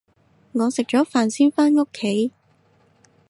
[0.53, 2.31] 我食咗飯先返屋企